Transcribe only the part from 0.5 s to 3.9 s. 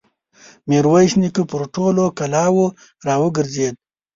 ميرويس نيکه پر ټولو کلاوو را وګرځېد.